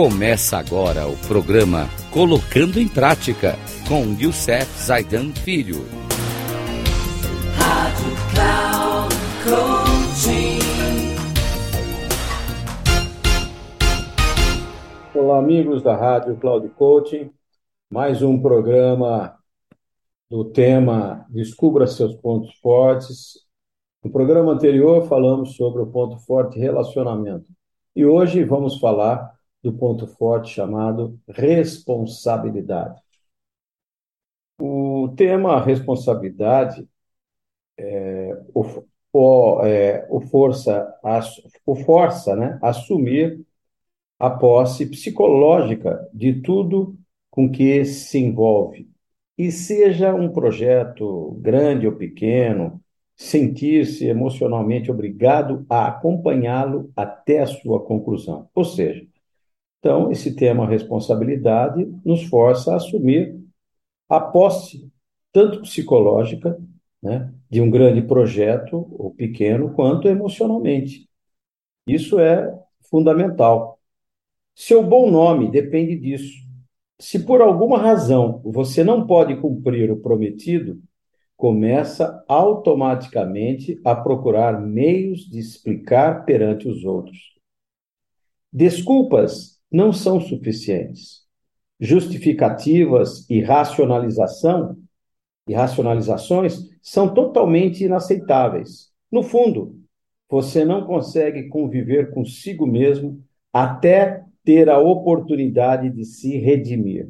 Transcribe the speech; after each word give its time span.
Começa 0.00 0.56
agora 0.56 1.08
o 1.08 1.16
programa 1.26 1.88
Colocando 2.12 2.78
em 2.78 2.86
Prática 2.86 3.56
com 3.88 4.04
Youssef 4.16 4.64
Zaidan 4.80 5.32
Filho. 5.32 5.78
Rádio 7.56 8.14
Cloud 8.30 9.12
Coaching. 9.42 10.60
Olá, 15.12 15.38
amigos 15.40 15.82
da 15.82 15.96
Rádio 15.96 16.36
Cloud 16.36 16.68
Coaching. 16.76 17.32
Mais 17.90 18.22
um 18.22 18.40
programa 18.40 19.36
do 20.30 20.44
tema 20.44 21.26
Descubra 21.28 21.88
seus 21.88 22.14
pontos 22.14 22.54
fortes. 22.62 23.40
No 24.04 24.12
programa 24.12 24.52
anterior 24.52 25.08
falamos 25.08 25.56
sobre 25.56 25.82
o 25.82 25.88
ponto 25.88 26.20
forte 26.20 26.56
relacionamento. 26.56 27.50
E 27.96 28.06
hoje 28.06 28.44
vamos 28.44 28.78
falar 28.78 29.36
do 29.62 29.72
ponto 29.72 30.06
forte 30.06 30.54
chamado 30.54 31.18
responsabilidade. 31.28 33.00
O 34.60 35.08
tema 35.16 35.60
responsabilidade 35.64 36.86
é, 37.76 38.42
o, 38.54 38.64
o, 39.12 39.62
é, 39.64 40.06
o, 40.10 40.20
força, 40.20 40.94
o 41.66 41.74
força 41.76 42.36
né, 42.36 42.58
assumir 42.62 43.40
a 44.18 44.30
posse 44.30 44.86
psicológica 44.86 46.08
de 46.12 46.40
tudo 46.42 46.96
com 47.30 47.50
que 47.50 47.84
se 47.84 48.18
envolve. 48.18 48.88
E 49.36 49.52
seja 49.52 50.14
um 50.14 50.30
projeto 50.30 51.38
grande 51.40 51.86
ou 51.86 51.94
pequeno, 51.94 52.80
sentir-se 53.16 54.06
emocionalmente 54.06 54.90
obrigado 54.90 55.64
a 55.68 55.86
acompanhá-lo 55.88 56.90
até 56.96 57.40
a 57.40 57.46
sua 57.46 57.80
conclusão. 57.84 58.48
Ou 58.54 58.64
seja, 58.64 59.06
então, 59.78 60.10
esse 60.10 60.34
tema 60.34 60.66
responsabilidade 60.66 61.86
nos 62.04 62.24
força 62.24 62.72
a 62.72 62.76
assumir 62.76 63.38
a 64.08 64.20
posse, 64.20 64.90
tanto 65.32 65.60
psicológica, 65.60 66.58
né, 67.00 67.32
de 67.48 67.60
um 67.60 67.70
grande 67.70 68.02
projeto, 68.02 68.88
ou 68.98 69.14
pequeno, 69.14 69.72
quanto 69.74 70.08
emocionalmente. 70.08 71.08
Isso 71.86 72.18
é 72.18 72.52
fundamental. 72.90 73.78
Seu 74.54 74.82
bom 74.82 75.10
nome 75.10 75.50
depende 75.50 75.96
disso. 75.96 76.34
Se 76.98 77.20
por 77.20 77.40
alguma 77.40 77.78
razão 77.78 78.40
você 78.44 78.82
não 78.82 79.06
pode 79.06 79.36
cumprir 79.36 79.90
o 79.90 80.00
prometido, 80.00 80.82
começa 81.36 82.24
automaticamente 82.26 83.80
a 83.84 83.94
procurar 83.94 84.60
meios 84.60 85.20
de 85.20 85.38
explicar 85.38 86.24
perante 86.24 86.68
os 86.68 86.84
outros. 86.84 87.16
Desculpas 88.52 89.57
não 89.70 89.92
são 89.92 90.20
suficientes. 90.20 91.22
Justificativas 91.80 93.28
e 93.30 93.40
racionalização 93.40 94.76
e 95.46 95.54
racionalizações 95.54 96.68
são 96.82 97.12
totalmente 97.14 97.84
inaceitáveis. 97.84 98.90
No 99.10 99.22
fundo, 99.22 99.78
você 100.28 100.64
não 100.64 100.84
consegue 100.84 101.48
conviver 101.48 102.10
consigo 102.10 102.66
mesmo 102.66 103.22
até 103.52 104.24
ter 104.44 104.68
a 104.68 104.78
oportunidade 104.78 105.90
de 105.90 106.04
se 106.04 106.36
redimir. 106.36 107.08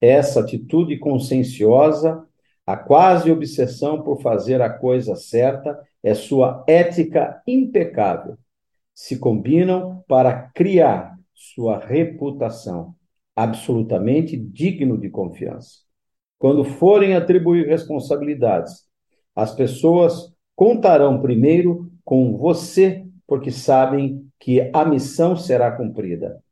Essa 0.00 0.40
atitude 0.40 0.96
conscienciosa, 0.98 2.24
a 2.66 2.76
quase 2.76 3.30
obsessão 3.30 4.02
por 4.02 4.20
fazer 4.22 4.62
a 4.62 4.70
coisa 4.70 5.16
certa, 5.16 5.78
é 6.02 6.14
sua 6.14 6.64
ética 6.68 7.42
impecável. 7.46 8.38
Se 8.94 9.18
combinam 9.18 10.04
para 10.06 10.50
criar 10.54 11.17
sua 11.38 11.78
reputação, 11.78 12.96
absolutamente 13.36 14.36
digno 14.36 14.98
de 14.98 15.08
confiança. 15.08 15.82
Quando 16.36 16.64
forem 16.64 17.14
atribuir 17.14 17.68
responsabilidades, 17.68 18.84
as 19.36 19.54
pessoas 19.54 20.34
contarão 20.56 21.22
primeiro 21.22 21.92
com 22.04 22.36
você, 22.36 23.06
porque 23.24 23.52
sabem 23.52 24.28
que 24.40 24.68
a 24.74 24.84
missão 24.84 25.36
será 25.36 25.70
cumprida. 25.70 26.42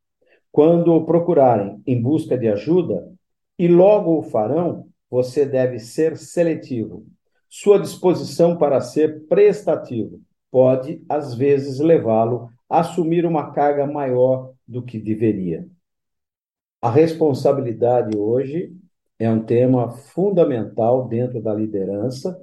Quando 0.53 0.95
o 0.95 1.05
procurarem 1.05 1.83
em 1.85 2.01
busca 2.01 2.39
de 2.39 2.47
ajuda, 2.47 3.13
e 3.59 3.67
logo 3.67 4.17
o 4.17 4.23
farão, 4.23 4.87
você 5.11 5.45
deve 5.45 5.81
ser 5.81 6.17
seletivo. 6.17 7.05
Sua 7.49 7.81
disposição 7.81 8.57
para 8.57 8.81
ser 8.81 9.27
prestativo 9.27 10.21
pode, 10.49 11.03
às 11.09 11.35
vezes, 11.35 11.81
levá-lo 11.81 12.51
a 12.71 12.81
assumir 12.81 13.27
uma 13.27 13.51
carga 13.53 13.85
maior 13.85 14.53
do 14.67 14.83
que 14.83 14.99
deveria. 14.99 15.67
A 16.81 16.91
responsabilidade 16.91 18.17
hoje 18.17 18.73
é 19.19 19.31
um 19.31 19.43
tema 19.43 19.91
fundamental 19.91 21.09
dentro 21.09 21.41
da 21.41 21.55
liderança, 21.55 22.39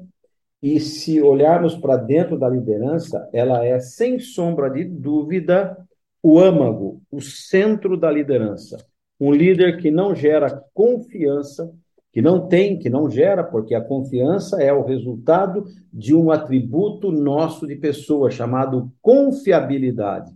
e 0.61 0.79
se 0.79 1.21
olharmos 1.21 1.75
para 1.75 1.97
dentro 1.97 2.37
da 2.37 2.47
liderança, 2.47 3.29
ela 3.33 3.65
é, 3.65 3.79
sem 3.79 4.17
sombra 4.17 4.69
de 4.69 4.85
dúvida, 4.85 5.77
o 6.21 6.39
âmago, 6.39 7.01
o 7.11 7.19
centro 7.19 7.97
da 7.97 8.09
liderança. 8.09 8.77
Um 9.19 9.31
líder 9.33 9.77
que 9.77 9.91
não 9.91 10.15
gera 10.15 10.63
confiança, 10.73 11.69
que 12.13 12.21
não 12.21 12.47
tem, 12.47 12.79
que 12.79 12.89
não 12.89 13.09
gera, 13.09 13.43
porque 13.43 13.75
a 13.75 13.83
confiança 13.83 14.63
é 14.63 14.71
o 14.71 14.85
resultado 14.85 15.65
de 15.91 16.15
um 16.15 16.31
atributo 16.31 17.11
nosso 17.11 17.67
de 17.67 17.75
pessoa 17.75 18.31
chamado 18.31 18.89
confiabilidade 19.01 20.33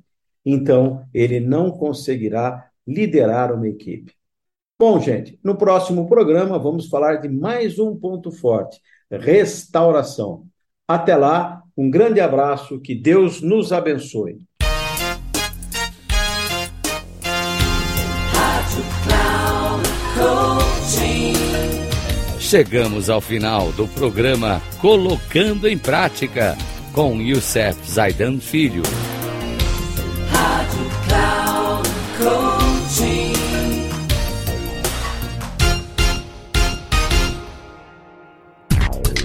então 0.50 1.04
ele 1.14 1.42
não 1.42 1.72
conseguirá 1.72 2.70
liderar 2.88 3.54
uma 3.54 3.68
equipe. 3.68 4.14
Bom, 4.80 4.98
gente, 5.00 5.38
no 5.44 5.56
próximo 5.56 6.08
programa 6.08 6.58
vamos 6.58 6.88
falar 6.88 7.16
de 7.18 7.28
mais 7.28 7.78
um 7.78 7.94
ponto 7.96 8.32
forte: 8.32 8.80
restauração. 9.12 10.46
Até 10.88 11.18
lá, 11.18 11.62
um 11.76 11.90
grande 11.92 12.22
abraço, 12.22 12.80
que 12.80 12.96
Deus 12.96 13.42
nos 13.42 13.74
abençoe. 13.74 14.40
Chegamos 22.40 23.10
ao 23.10 23.20
final 23.20 23.74
do 23.74 23.86
programa 23.90 24.62
Colocando 24.80 25.68
em 25.68 25.78
Prática 25.78 26.56
com 26.94 27.22
Youssef 27.22 27.92
Zaidan 27.92 28.40
Filho. 28.40 28.84